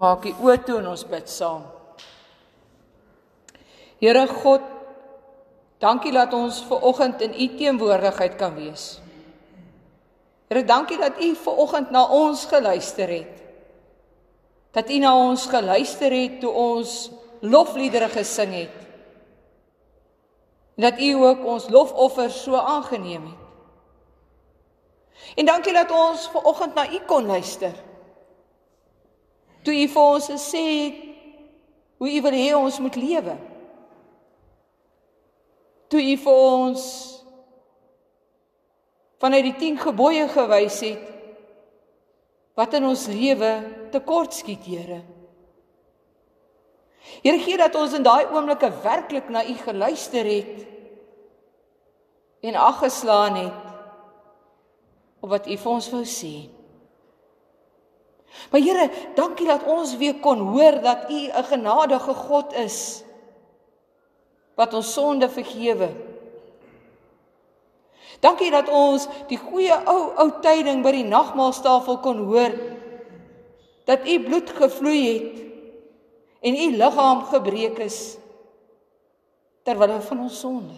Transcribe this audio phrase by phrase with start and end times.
[0.00, 1.66] Maak die oë toe en ons bid saam.
[4.00, 4.64] Here God,
[5.82, 8.94] dankie dat ons ver oggend in U teenwoordigheid kan wees.
[10.48, 13.44] Here, dankie dat U ver oggend na ons geluister het.
[14.72, 17.10] Dat U na ons geluister het toe ons
[17.44, 18.78] lofliedere gesing het.
[20.80, 23.36] En dat U ook ons lofoffers so aangeneem het.
[25.36, 27.89] En dankie dat ons ver oggend na U kon luister.
[29.64, 30.66] Toe U vir ons sê
[32.00, 33.36] hoe U wil hê ons moet lewe.
[35.92, 36.84] Toe U vir ons
[39.20, 41.08] vanuit die 10 gebooie gewys het
[42.56, 43.50] wat in ons lewe
[43.92, 45.00] tekortskiet, Here.
[47.24, 50.66] Here gee dat ons in daai oomblikke werklik na U geluister het
[52.40, 53.66] en aggeslaan het
[55.20, 56.48] op wat U vir ons wou sê.
[58.50, 63.02] Maar Here, dankie dat ons weer kon hoor dat U 'n genadige God is
[64.54, 65.88] wat ons sonde vergewe.
[68.20, 72.52] Dankie dat ons die goeie ou ou tyding by die nagmaaltafel kon hoor
[73.88, 75.40] dat U bloed gevloei het
[76.40, 78.18] en U liggaam gebreek is
[79.64, 80.76] ter wille van ons sonde.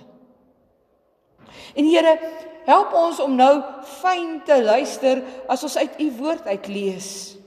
[1.74, 2.14] En Here,
[2.64, 7.41] help ons om nou fyn te luister as ons uit U woord uit lees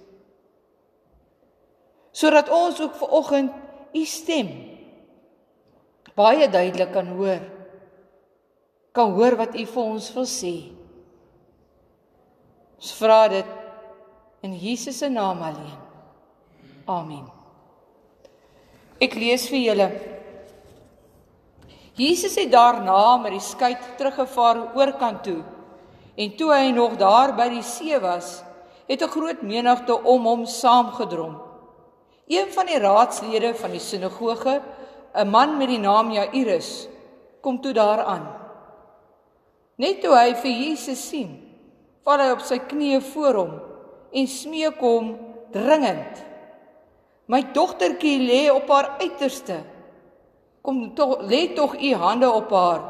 [2.15, 3.51] sodat ons ook ver oggend
[3.95, 4.53] u stem
[6.15, 7.43] baie duidelik kan hoor
[8.95, 10.53] kan hoor wat u vir ons wil sê.
[12.79, 13.49] Ons vra dit
[14.47, 15.79] in Jesus se naam alleen.
[16.87, 17.25] Amen.
[19.01, 19.89] Ek lees vir julle.
[21.99, 25.41] Jesus het daarna met die skei teruggevaar oorkant toe.
[26.15, 28.37] En toe hy nog daar by die see was
[28.87, 31.35] het 'n groot menigte om hom saamgedrom
[32.27, 34.61] Een van die raadslede van die sinagoge,
[35.13, 36.87] 'n man met die naam Jairus,
[37.41, 38.27] kom toe daaraan.
[39.75, 41.35] Net toe hy vir Jesus sien,
[42.03, 43.53] val hy op sy knieë voor hom
[44.11, 45.17] en smeek hom
[45.51, 46.23] dringend.
[47.27, 49.63] My dogtertjie lê op haar uiterste.
[50.61, 52.83] Kom tog lê tog u hande op haar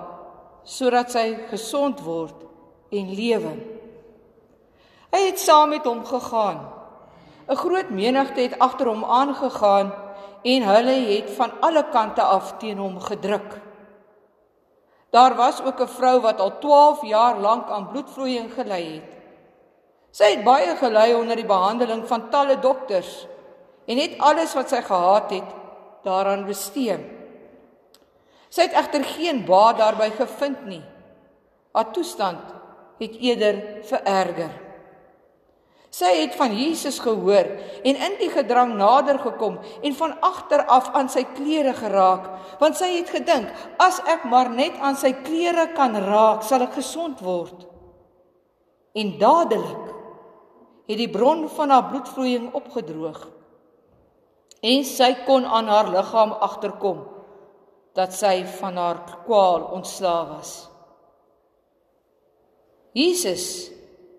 [0.66, 2.46] sodat sy gesond word
[2.90, 3.52] en lewe.
[5.14, 6.64] Hy het saam met hom gegaan.
[7.48, 9.94] 'n Groot menigte het agter hom aangegaan
[10.42, 13.62] en hulle het van alle kante af teen hom gedruk.
[15.10, 19.12] Daar was ook 'n vrou wat al 12 jaar lank aan bloedvloeiing gely het.
[20.12, 23.28] Sy het baie gely onder die behandeling van talle dokters
[23.86, 25.50] en het alles wat sy gehad het
[26.04, 26.98] daaraan bestee.
[28.50, 30.84] Sy het egter geen baat daarbey gevind nie.
[31.72, 32.54] Haar toestand
[33.00, 34.65] het eerder vererger.
[35.94, 37.48] Sy het van Jesus gehoor
[37.84, 42.28] en in die gedrang nader gekom en van agter af aan sy klere geraak,
[42.60, 43.48] want sy het gedink,
[43.80, 47.64] as ek maar net aan sy klere kan raak, sal ek gesond word.
[48.96, 49.92] En dadelik
[50.86, 53.26] het die bron van haar bloedvloeiing opgedroog.
[54.66, 57.04] En sy kon aan haar liggaam agterkom
[57.96, 60.54] dat sy van haar kwaal ontslae was.
[62.96, 63.72] Jesus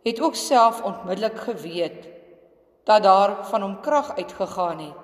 [0.07, 2.07] het ook self onmiddellik geweet
[2.85, 4.95] dat daar van hom krag uitgegaan het.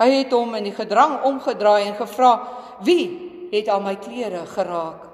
[0.00, 2.32] Hy het hom in die gedrang omgedraai en gevra:
[2.80, 5.04] "Wie het al my klere geraak?"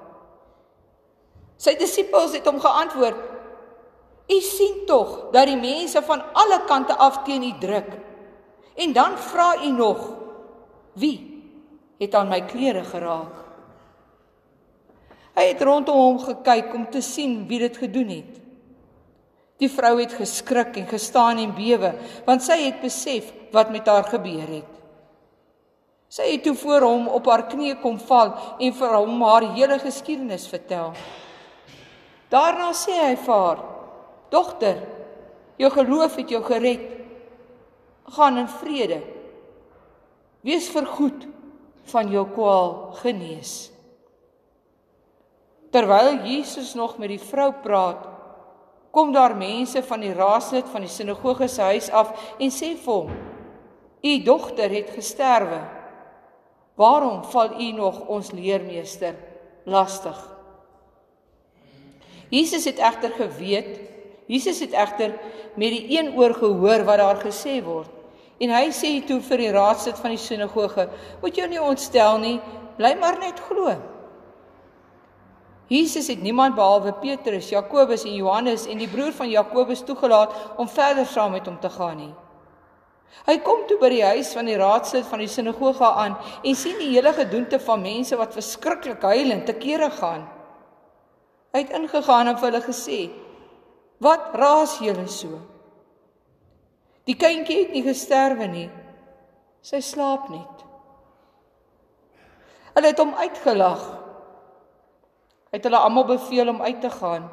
[1.57, 3.19] Sy disippels het hom geantwoord:
[4.27, 7.91] "U sien tog dat die mense van alle kante af teen u druk.
[8.75, 10.09] En dan vra u nog:
[10.93, 11.19] Wie
[11.99, 13.40] het aan my klere geraak?"
[15.37, 18.41] Hy het rondom hom gekyk om te sien wie dit gedoen het.
[19.61, 21.93] Die vrou het geskrik en gestaan en bewe,
[22.25, 24.71] want sy het besef wat met haar gebeur het.
[26.11, 29.77] Sy het toe voor hom op haar knieë kom val en vir hom haar hele
[29.79, 30.91] geskiedenis vertel.
[32.31, 33.61] Daarna sê hy vir haar:
[34.31, 34.81] "Dogter,
[35.57, 36.83] jou geloof het jou gered.
[38.11, 39.01] Gaan in vrede.
[40.41, 41.27] Wees vergoed
[41.85, 43.70] van jou kwaal genees."
[45.71, 48.07] Terwyl Jesus nog met die vrou praat,
[48.91, 52.91] kom daar mense van die raadslid van die sinagoge se huis af en sê vir
[52.93, 53.13] hom:
[54.03, 55.61] "U dogter het gesterwe.
[56.75, 59.15] Waarom val u nog ons leermeester
[59.63, 60.19] lastig?"
[62.29, 63.79] Jesus het egter geweet,
[64.27, 65.15] Jesus het egter
[65.55, 67.89] met die een oor gehoor wat daar gesê word.
[68.39, 70.89] En hy sê toe vir die raadslid van die sinagoge:
[71.21, 72.39] "Moet jou nie ontstel nie,
[72.75, 73.90] bly maar net glo."
[75.71, 80.67] Jesus het niemand behalwe Petrus, Jakobus en Johannes en die broer van Jakobus toegelaat om
[80.67, 82.11] verder saam met hom te gaan nie.
[83.27, 86.75] Hy kom toe by die huis van die raadslid van die sinagoge aan en sien
[86.79, 90.25] die hele gedoente van mense wat verskriklik huilend te kere gaan.
[91.55, 92.99] Hy het ingegaan en vir hulle gesê:
[93.99, 95.39] "Wat raas julle so?"
[97.07, 98.69] Die kindjie het nie gesterwe nie.
[99.61, 100.67] Sy slaap net.
[102.75, 104.00] Hulle het hom uitgelag.
[105.51, 107.25] Hy het hulle almal beveel om uit te gaan.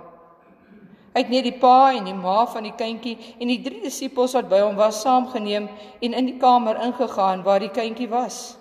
[1.15, 4.35] Hy het net die pa en die ma van die kindjie en die drie disippels
[4.35, 5.69] wat by hom was saamgeneem
[6.03, 8.59] en in die kamer ingegaan waar die kindjie was.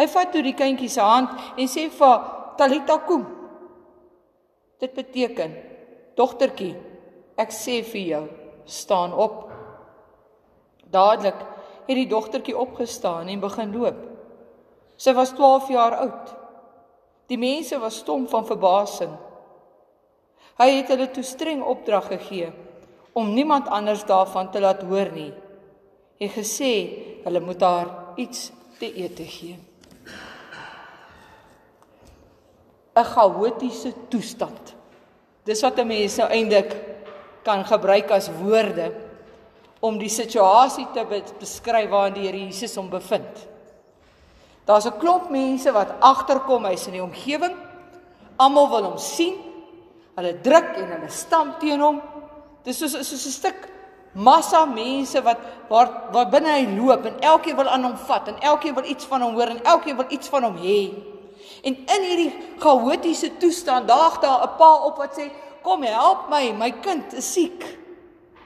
[0.00, 2.24] Hy vat toe die kindjie se hand en sê vir
[2.56, 3.26] Talita kum.
[4.80, 5.52] Dit beteken
[6.16, 6.72] dogtertjie,
[7.36, 8.24] ek sê vir jou,
[8.64, 9.44] staan op.
[10.92, 11.44] Dadelik
[11.86, 14.00] het die dogtertjie opgestaan en begin loop.
[14.96, 16.34] Sy was 12 jaar oud.
[17.26, 19.12] Die mense was stom van verbasing.
[20.56, 22.52] Hy het hulle toe streng opdrag gegee
[23.16, 25.32] om niemand anders daarvan te laat hoor nie.
[26.20, 26.72] Hy gesê
[27.24, 27.90] hulle moet haar
[28.20, 29.56] iets te eet gee.
[32.96, 34.74] 'n Chaotiese toestand.
[35.44, 36.72] Dis wat 'n mens nou eintlik
[37.44, 38.92] kan gebruik as woorde
[39.80, 41.04] om die situasie te
[41.38, 43.46] beskryf waarin die Here Jesus hom bevind.
[44.66, 47.56] Daar's 'n klomp mense wat agterkom, hy's in die omgewing.
[48.36, 49.34] Almal wil hom sien.
[50.16, 52.02] Hulle druk en hulle stamp teen hom.
[52.64, 53.68] Dis soos soos 'n stuk
[54.12, 58.38] massa mense wat waar waar binne hy loop en elkeen wil aan hom vat en
[58.40, 60.94] elkeen wil iets van hom hoor en elkeen wil iets van hom hê.
[61.62, 65.30] En in hierdie chaotiese toestand daag daar 'n pa op wat sê:
[65.62, 67.78] "Kom help my, my kind is siek."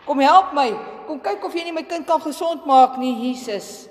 [0.06, 0.74] Kom help my.
[1.06, 3.89] Kom kyk of jy nie my kind kan gesond maak nie, Jesus.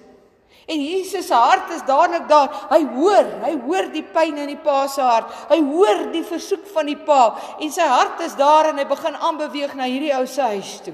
[0.69, 2.53] En Jesus se hart is dadelik daar.
[2.69, 5.31] Hy hoor, hy hoor die pyn in die pa se hart.
[5.49, 9.17] Hy hoor die versoek van die pa en sy hart is daar en hy begin
[9.17, 10.93] aanbeweeg na hierdie ou se huis toe.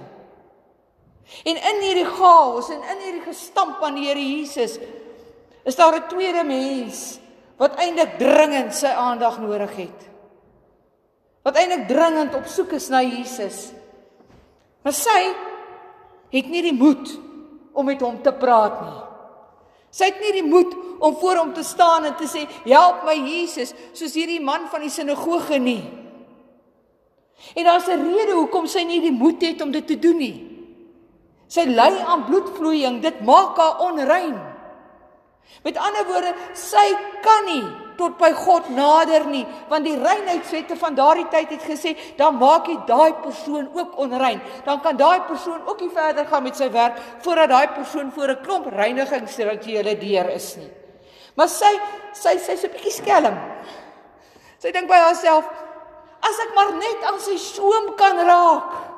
[1.44, 4.78] En in hierdie chaos en in hierdie gestamp aan die Here Jesus
[5.66, 7.20] is daar 'n tweede mens
[7.58, 10.00] wat eintlik dringend sy aandag nodig het.
[11.44, 13.74] Wat eintlik dringend op soek is na Jesus.
[14.84, 15.34] Maar sy
[16.32, 17.12] het nie die moed
[17.74, 19.15] om met hom te praat nie.
[19.96, 23.16] Sy het nie die moed om voor hom te staan en te sê, "Help my
[23.16, 25.84] Jesus," soos hierdie man van die sinagoge nie.
[27.56, 30.52] En daar's 'n rede hoekom sy nie die moed het om dit te doen nie.
[31.48, 34.42] Sy ly aan bloedvloeiing, dit maak haar onrein.
[35.64, 40.96] Met ander woorde, sy kan nie tot by God nader nie, want die reinheidswette van
[40.96, 44.42] daardie tyd het gesê, dan maak jy daai persoon ook onrein.
[44.66, 48.30] Dan kan daai persoon ook nie verder gaan met sy werk voordat daai persoon voor
[48.30, 50.72] 'n klomp reinigingsrituele deur is nie.
[51.36, 51.74] Maar sy
[52.14, 53.38] sy sy's 'n bietjie skelm.
[54.60, 55.46] Sy dink by haarself,
[56.22, 58.96] as ek maar net aan sy soem kan raak,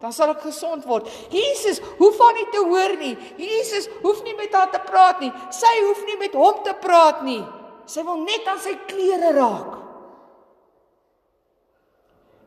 [0.00, 1.08] dan sal ek gesond word.
[1.28, 3.16] Jesus hoef haar nie te hoor nie.
[3.36, 5.32] Jesus hoef nie met haar te praat nie.
[5.52, 7.44] Sy hoef nie met hom te praat nie.
[7.90, 9.78] Sy wil net aan sy klere raak.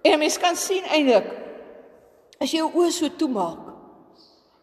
[0.08, 1.28] En mens kan sien eintlik
[2.40, 3.68] as jy jou oë so toemaak,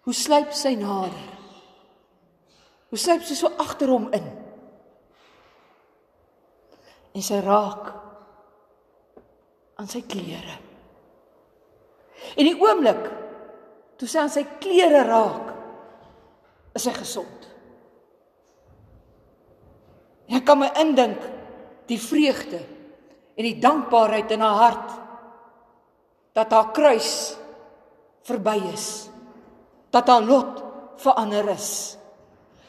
[0.04, 1.28] hoe sluip sy nader.
[2.90, 4.26] Hoe sluip sy so agter hom in.
[7.16, 7.92] En sy raak
[9.80, 10.58] aan sy klere.
[12.36, 13.06] En die oomblik
[14.00, 15.54] toe sy aan sy klere raak,
[16.76, 17.49] is hy gesond.
[20.30, 21.22] Ek kan my indink
[21.90, 22.60] die vreugde
[23.34, 24.90] en die dankbaarheid in haar hart
[26.38, 27.12] dat haar kruis
[28.28, 29.08] verby is.
[29.90, 30.62] Dat haar lot
[31.02, 31.96] verander is.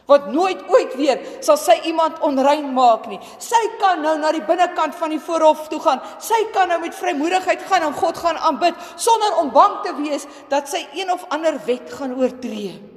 [0.09, 3.19] Want nooit ooit weer sal sy iemand onrein maak nie.
[3.39, 6.01] Sy kan nou na die binnekant van die voorhof toe gaan.
[6.19, 10.25] Sy kan nou met vrymoedigheid gaan en God gaan aanbid sonder om bang te wees
[10.49, 12.90] dat sy een of ander wet gaan oortree.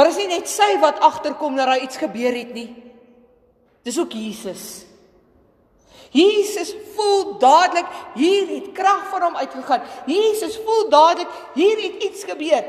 [0.00, 2.70] Maar is nie net sy wat agterkom dat daar iets gebeur het nie.
[3.84, 4.86] Dis ook Jesus.
[6.16, 9.84] Jesus voel dadelik hier het krag van hom uitgegaan.
[10.08, 12.64] Jesus voel dadelik hier het iets gebeur.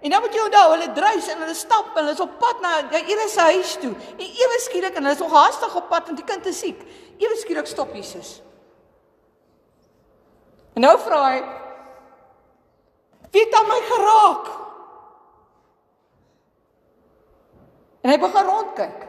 [0.00, 2.64] En dan moet jy onthou, hulle dryf en hulle stap en hulle is op pad
[2.64, 3.92] na Jairus se huis toe.
[4.16, 6.80] En ewe skielik en hulle is nog haastig op pad want die kind is siek.
[7.20, 8.38] Ewe skielik stop Jesus.
[10.72, 11.38] En nou vra hy:
[13.28, 14.52] "Wie het aan my geraak?"
[18.02, 19.08] En hy begin rondkyk.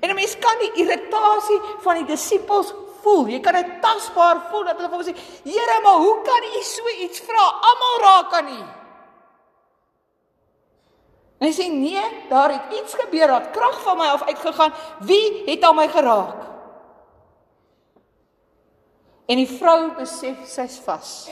[0.00, 2.72] En 'n mens kan die irritasie van die disippels
[3.02, 3.26] voel.
[3.26, 6.62] Jy kan dit tasbaar voel dat hulle vir hom sê: "Here, maar hoe kan u
[6.62, 7.44] so iets vra?
[7.70, 8.62] Almal raak aan u."
[11.38, 14.72] En hy sê nee, daar het iets gebeur, dat krag van my af uitgegaan.
[15.00, 16.46] Wie het aan my geraak?
[19.26, 21.28] En die vrou besef sy's vas.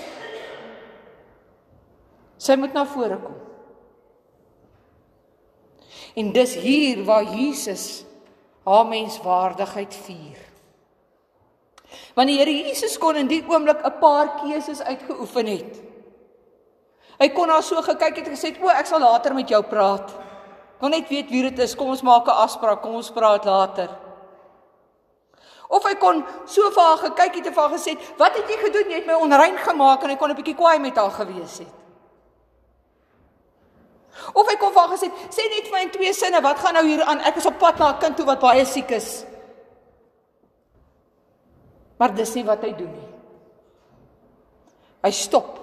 [2.37, 3.46] Sy moet na vore kom.
[6.17, 8.05] En dis hier waar Jesus
[8.65, 10.39] haar menswaardigheid vier.
[12.17, 15.83] Want die Here Jesus kon in die oomblik 'n paar keuses uitgeoefen het.
[17.21, 20.13] Hy kon haar so gekyk het en gesê, "O, ek sal later met jou praat."
[20.81, 21.75] Wil net weet wie dit is.
[21.75, 22.83] Kom ons maak 'n afspraak.
[22.83, 23.89] Kom ons praat later.
[25.69, 28.57] Of hy kon so vir haar gekyk het en vir haar gesê, "Wat het jy
[28.57, 28.91] gedoen?
[28.91, 31.86] Jy het my onrein gemaak." En hy kon 'n bietjie kwaai met haar gewees het.
[34.35, 36.75] Of hy kon vir haar gesê, "Sê net vir my in twee sinne, wat gaan
[36.75, 37.21] nou hier aan?
[37.21, 39.25] Ek is op pad na 'n kind toe wat baie siek is."
[41.99, 43.09] Maar dis nie wat hy doen nie.
[45.03, 45.59] Hy stop.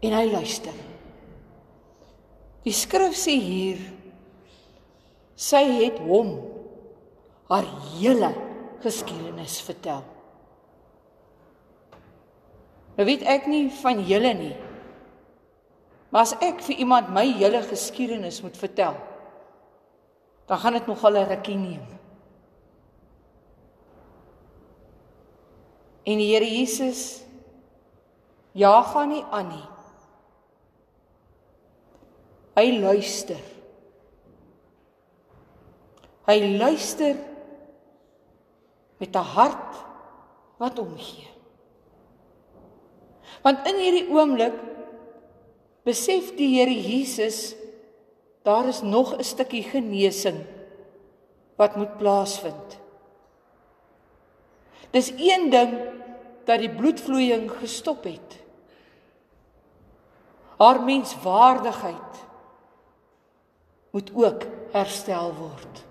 [0.00, 0.74] En hy luister.
[2.66, 3.78] Die skrif sê hier
[5.36, 6.32] sy het hom
[7.50, 8.32] haar hele
[8.82, 10.02] geskiedenis vertel.
[12.96, 14.54] Nou weet ek nie van julle nie.
[16.16, 18.94] Maar as ek vir iemand my hele geskiedenis moet vertel,
[20.48, 21.82] dan gaan dit nogal 'n rukkie neem.
[26.08, 27.20] En die Here Jesus
[28.52, 29.68] ja gaan nie aan nie.
[32.56, 33.42] Hy luister.
[36.24, 37.16] Hy luister
[38.96, 39.84] met 'n hart
[40.56, 41.28] wat omgee.
[43.42, 44.75] Want in hierdie oomblik
[45.86, 47.54] besef die Here Jesus
[48.46, 50.44] daar is nog 'n stukkie genesing
[51.56, 52.78] wat moet plaasvind.
[54.90, 55.72] Dis een ding
[56.44, 58.44] dat die bloedvloeiing gestop het.
[60.56, 62.12] Haar menswaardigheid
[63.90, 65.84] moet ook herstel word.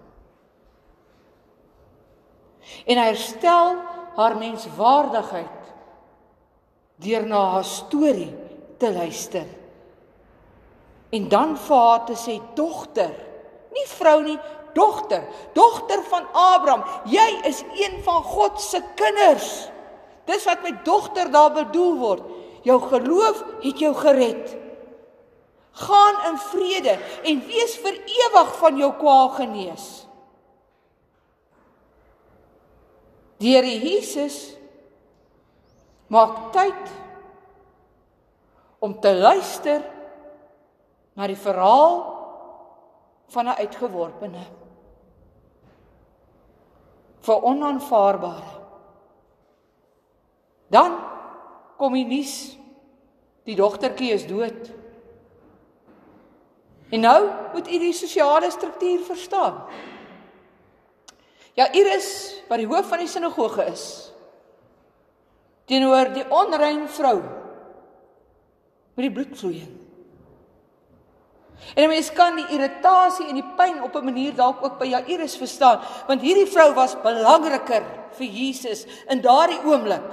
[2.86, 3.76] En herstel
[4.16, 5.74] haar menswaardigheid
[6.96, 8.34] deur na haar storie
[8.78, 9.46] te luister.
[11.16, 13.14] En dan vir haar te sê dogter,
[13.76, 14.38] nie vrou nie,
[14.76, 15.24] dogter,
[15.56, 19.70] dogter van Abraham, jy is een van God se kinders.
[20.28, 22.24] Dis wat met dogter daar bedoel word.
[22.66, 24.56] Jou geloof het jou gered.
[25.76, 26.96] Gaan in vrede
[27.30, 29.88] en wees vir ewig van jou kwaal genees.
[33.44, 34.56] Here Jesus
[36.08, 36.94] maak tyd
[38.80, 39.84] om te luister
[41.16, 41.96] na die verhaal
[43.32, 44.46] van 'n uitgeworpene
[47.26, 48.54] vir onaanvaarbare.
[50.68, 50.98] Dan
[51.78, 52.58] kom die nuus
[53.46, 54.72] die dogtertjie is dood.
[56.90, 57.22] En nou
[57.54, 59.64] moet u die sosiale struktuur verstaan.
[61.56, 63.86] Ja, Iris wat die hoof van die sinagoge is
[65.66, 67.16] teenoor die onrein vrou
[68.94, 69.72] met die bloedvloeiing.
[71.76, 75.38] En mense kan die irritasie en die pyn op 'n manier dalk ook by Jairus
[75.38, 80.04] verstaan, want hierdie vrou was belangriker vir Jesus in daardie oomblik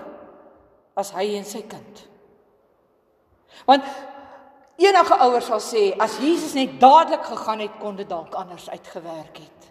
[0.95, 2.09] as hy en sy kind.
[3.67, 3.85] Want
[4.77, 9.37] enige ouers sal sê as Jesus net dadelik gegaan het, kon dit dalk anders uitgewerk
[9.39, 9.63] het.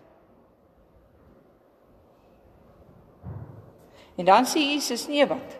[4.15, 5.57] En dan sê Jesus nee wat?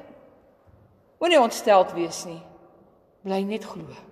[1.20, 2.42] Moenie ontsteld wees nie.
[3.22, 4.11] Bly net glo.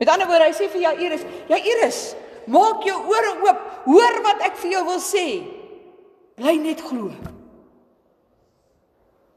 [0.00, 1.98] Met ander woorde, hy sê vir Jairus, Jairus,
[2.48, 5.26] maak jou ore oop, hoor wat ek vir jou wil sê.
[6.40, 7.10] Bly net glo.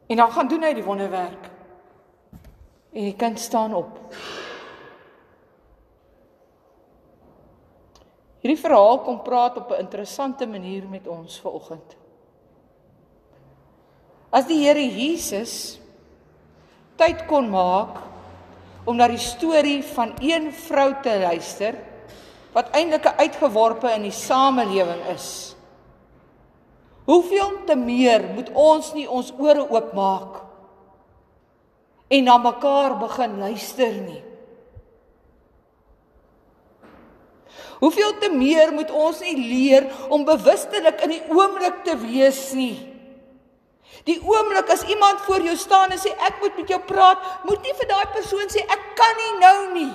[0.07, 1.49] En dan gaan doen hy die wonderwerk.
[2.93, 3.99] En die kind staan op.
[8.43, 11.95] Hierdie verhaal kom praat op 'n interessante manier met ons vanoggend.
[14.31, 15.79] As die Here Jesus
[16.95, 18.12] tyd kon maak
[18.85, 21.77] om na die storie van een vrou te luister
[22.53, 25.55] wat eintlik 'n uitgeworpe in die samelewing is.
[27.05, 30.41] Hoeveel te meer moet ons nie ons ore oopmaak
[32.07, 34.23] en na mekaar begin luister nie.
[37.79, 42.92] Hoeveel te meer moet ons nie leer om bewustelik in die oomblik te wees nie.
[44.07, 47.61] Die oomblik as iemand voor jou staan en sê ek moet met jou praat, moet
[47.63, 49.93] nie vir daai persoon sê ek kan nie nou nie.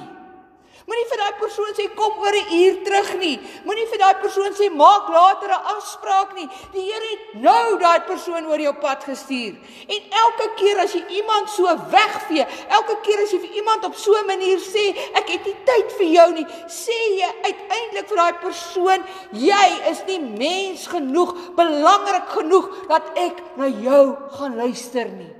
[0.88, 3.36] Moenie vir daai persoon sê kom oor 'n uur terug nie.
[3.64, 6.48] Moenie vir daai persoon sê maak later 'n afspraak nie.
[6.72, 9.52] Die Here het nou daai persoon oor jou pad gestuur.
[9.94, 11.64] En elke keer as jy iemand so
[11.96, 15.56] wegvee, elke keer as jy vir iemand op so 'n manier sê ek het nie
[15.64, 21.34] tyd vir jou nie, sê jy uiteindelik vir daai persoon jy is nie mens genoeg,
[21.54, 25.37] belangrik genoeg dat ek na jou gaan luister nie.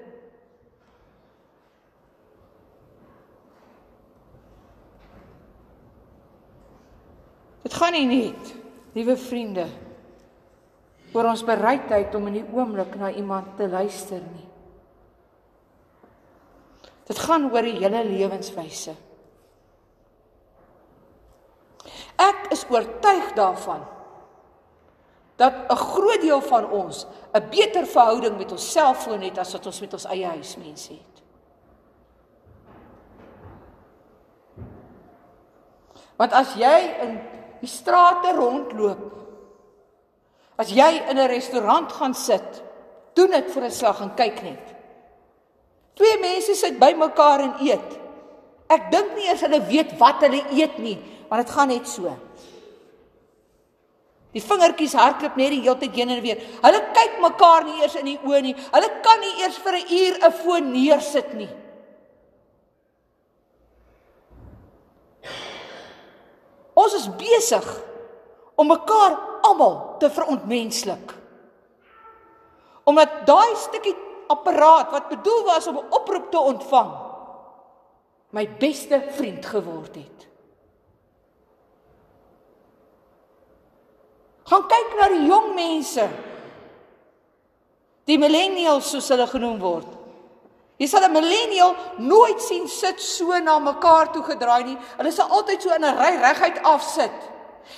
[7.69, 8.53] Dit gaan nie net,
[8.97, 9.67] liewe vriende,
[11.13, 14.47] oor ons bereidheid om in die oomblik na iemand te luister nie.
[17.09, 18.95] Dit gaan oor die hele lewenswyse.
[22.17, 23.85] Ek is oortuig daarvan
[25.37, 27.05] dat 'n groot deel van ons
[27.37, 31.23] 'n beter verhouding met ons selfoon het as wat ons met ons eie huismense het.
[36.17, 37.21] Want as jy in
[37.61, 39.13] die strate rondloop,
[40.59, 42.63] as jy in 'n restaurant gaan sit,
[43.15, 44.75] doen dit vir 'n slag en kyk net.
[45.95, 47.99] Twee mense sit bymekaar en eet.
[48.69, 50.99] Ek dink nie eers hulle weet wat hulle eet nie,
[51.29, 52.17] want dit gaan net so.
[54.33, 56.43] Die vingertjies hardloop net die hele tyd heen en weer.
[56.63, 58.55] Hulle kyk mekaar nie eers in die oë nie.
[58.55, 61.49] Hulle kan nie eers vir 'n uur 'n foon neersit nie.
[66.79, 67.67] Ons is besig
[68.59, 69.17] om mekaar
[69.47, 71.15] almal te verontmenslik.
[72.89, 73.97] Omdat daai stukkie
[74.31, 76.93] apparaat wat bedoel was om 'n oproep te ontvang
[78.31, 80.27] my beste vriend geword het.
[84.49, 86.09] Gaan kyk na die jong mense.
[88.09, 89.98] Die millennials soos hulle genoem word.
[90.79, 94.79] Jy sal 'n millennial nooit sien sit so na mekaar toe gedraai nie.
[94.97, 97.19] Hulle sal altyd so in 'n ry reguit afsit.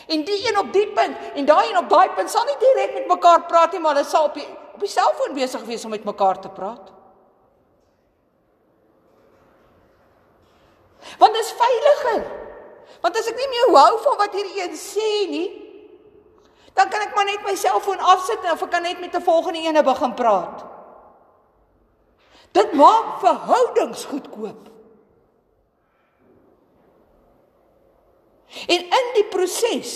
[0.07, 2.95] En die een op die punt en daai een op daai punt sal nie direk
[2.95, 5.91] met mekaar praat nie, maar hulle sal op die op die selfoon besig wees om
[5.91, 6.93] met mekaar te praat.
[11.19, 12.25] Want dit is veiliger.
[13.01, 15.49] Want as ek nie meer hou van wat hierdie een sê nie,
[16.75, 19.23] dan kan ek maar net my selfoon afsit en of ek kan net met 'n
[19.23, 20.70] volgende ene begin praat.
[22.57, 24.71] Dit maak verhoudings goedkoop.
[28.67, 29.93] En in die proses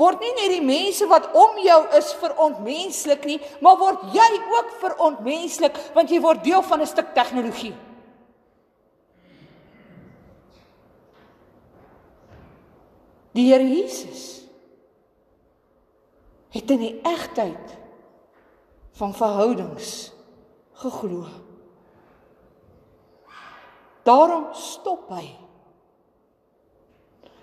[0.00, 4.74] word nie net die mense wat om jou is verontmenslik nie, maar word jy ook
[4.82, 7.74] verontmenslik want jy word deel van 'n stuk tegnologie.
[13.32, 14.42] Die Here Jesus
[16.52, 17.78] het in die egtheid
[18.92, 20.12] van verhoudings
[20.82, 21.24] geglo.
[24.02, 25.28] Daarom stop hy.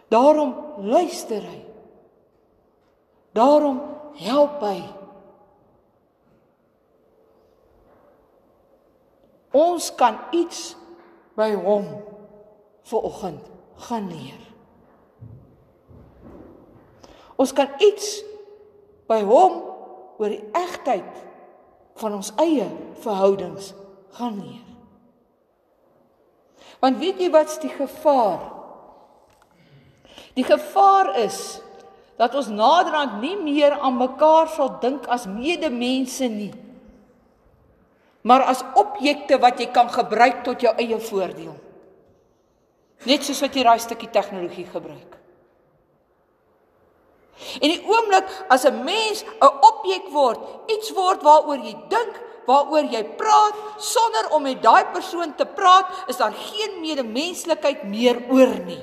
[0.09, 1.61] Daarom luister hy.
[3.31, 3.81] Daarom
[4.19, 4.81] help hy.
[9.55, 10.75] Ons kan iets
[11.37, 11.87] by hom
[12.89, 13.49] vir oggend
[13.87, 14.41] gaan leer.
[17.39, 18.19] Ons kan iets
[19.09, 19.61] by hom
[20.19, 21.21] oor die egtheid
[21.99, 22.67] van ons eie
[23.03, 23.71] verhoudings
[24.17, 24.68] gaan leer.
[26.79, 28.45] Want weet jy wat's die gevaar?
[30.37, 31.59] Die gevaar is
[32.19, 36.51] dat ons naderhand nie meer aan mekaar sal dink as medemense nie.
[38.27, 41.55] Maar as objekte wat jy kan gebruik tot jou eie voordeel.
[43.07, 45.15] Net soos wat jy daai stukkie tegnologie gebruik.
[47.63, 52.87] En die oomblik as 'n mens 'n objek word, iets word waaroor jy dink, waaroor
[52.89, 58.55] jy praat sonder om met daai persoon te praat, is daar geen medemenslikheid meer oor
[58.65, 58.81] nie.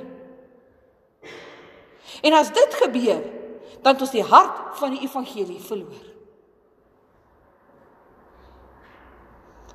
[2.23, 3.25] En as dit gebeur,
[3.83, 6.05] dan het ons die hart van die evangelie verloor.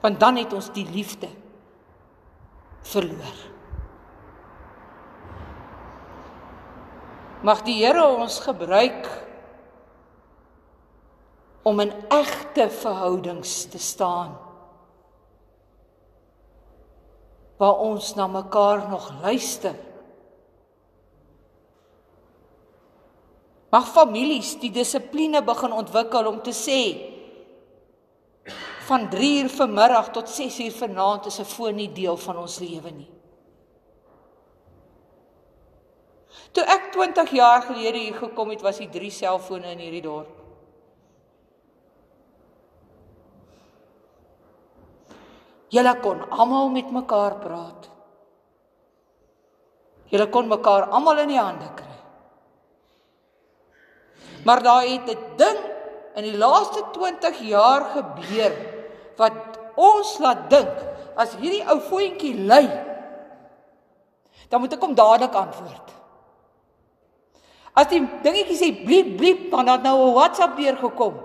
[0.01, 1.29] Want dan het ons die liefde
[2.89, 3.37] verloor.
[7.45, 9.07] Mag die Here ons gebruik
[11.61, 14.33] om in egte verhoudings te staan.
[17.57, 19.75] Waar ons na mekaar nog luister.
[23.71, 26.81] Mag families die dissipline begin ontwikkel om te sê
[28.89, 32.59] van 3 uur vanmiddag tot 6 uur vanaand is 'n foon nie deel van ons
[32.59, 33.09] lewe nie.
[36.51, 40.40] Toe ek 20 jaar gelede hier gekom het, was hier 3 selfone in hierdie dorp.
[45.71, 47.87] Julle kon almal met mekaar praat.
[50.11, 51.97] Julle kon mekaar almal in die hande kry.
[54.45, 55.59] Maar daar het 'n ding
[56.15, 58.53] in die laaste 20 jaar gebeur
[59.17, 60.75] wat ons laat dink
[61.15, 62.67] as hierdie ou voetjie lui
[64.51, 65.91] dan moet ek hom dadelik antwoord.
[67.71, 71.15] As die dingetjie sê bliep bliep dan het nou 'n WhatsApp weer gekom.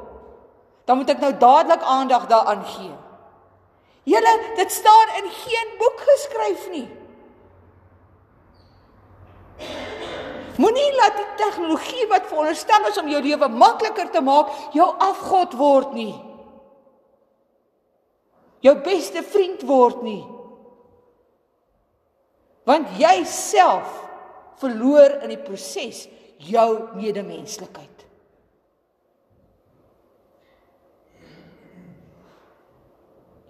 [0.86, 2.94] Dan moet ek nou dadelik aandag daaraan gee.
[4.06, 6.86] Julle, dit staan in geen boek geskryf nie.
[10.56, 15.56] Moenie laat die tegnologie wat veronderstel is om jou lewe makliker te maak, jou afgod
[15.58, 16.14] word nie.
[18.64, 20.22] Jou beste vriend word nie.
[22.66, 23.90] Want jy self
[24.62, 26.06] verloor in die proses
[26.42, 27.95] jou medemenslikheid.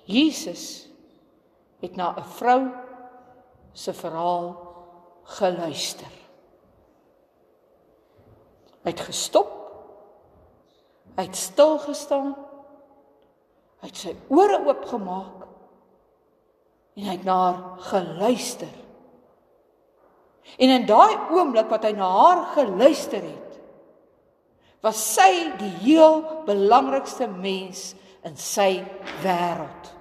[0.07, 0.87] Jesus
[1.83, 2.71] het na 'n vrou
[3.73, 4.57] se verhaal
[5.23, 6.13] geluister.
[8.83, 9.51] Hy het gestop.
[11.17, 12.37] Hy het stil gestaan.
[13.83, 15.47] Hy het sy ore oopgemaak
[16.97, 18.73] en hy het na haar geluister.
[20.57, 23.59] En in daai oomblik wat hy na haar geluister het,
[24.81, 27.91] was sy die heel belangrikste mens
[28.25, 28.85] in sy
[29.25, 29.96] wêreld.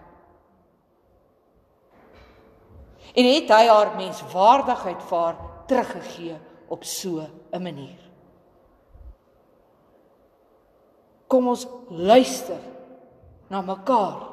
[3.15, 5.38] En het hy haar menswaardigheid vir haar
[5.69, 8.01] teruggegee op so 'n manier.
[11.28, 12.60] Kom ons luister
[13.49, 14.30] na mekaar.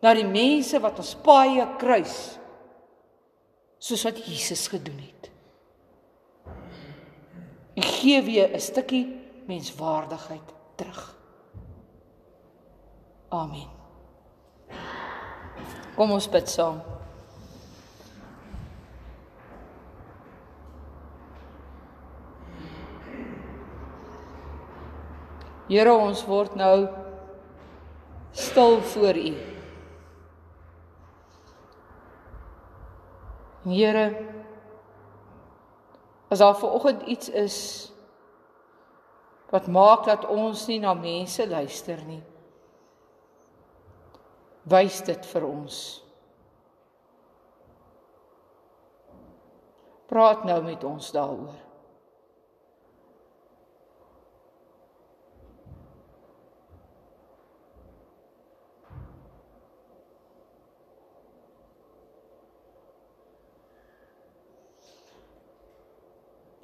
[0.00, 2.38] Na die mense wat ons paaie kruis
[3.78, 5.30] soos wat Jesus gedoen het.
[7.76, 9.06] Ek gee weer 'n stukkie
[9.46, 11.16] menswaardigheid terug.
[13.28, 13.68] Amen.
[15.96, 16.93] Kom ons bid saam.
[25.68, 26.88] Here ons word nou
[28.36, 29.34] stil voor U.
[33.64, 34.06] Here
[36.28, 37.58] as daar vanoggend iets is
[39.54, 42.22] wat maak dat ons nie na mense luister nie.
[44.68, 45.76] Wys dit vir ons.
[50.10, 51.63] Praat nou met ons daaroor.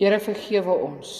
[0.00, 1.10] Here vergewe ons.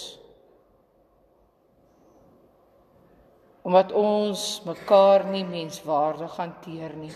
[3.61, 7.13] Omdat ons mekaar nie menswaardig hanteer nie.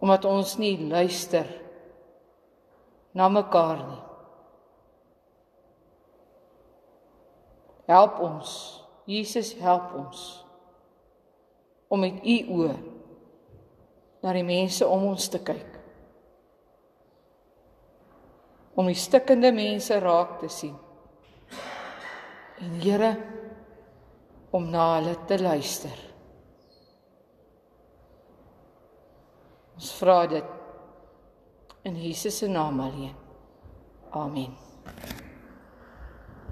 [0.00, 1.50] Omdat ons nie luister
[3.12, 4.02] na mekaar nie.
[7.92, 8.58] Help ons.
[9.08, 10.28] Jesus help ons
[11.88, 12.76] om met u oë
[14.24, 15.77] na die mense om ons te kyk
[18.78, 20.76] om die stikkende mense raak te sien.
[22.62, 23.10] En Here
[24.54, 26.04] om na hulle te luister.
[29.78, 30.54] Ons vra dit
[31.86, 33.14] in Jesus se naam alleen.
[34.10, 34.56] Amen.